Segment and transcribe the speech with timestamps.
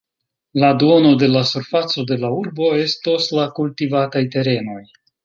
[0.61, 4.81] La duono de la surfaco de la urbo estos la kultivataj terenoj.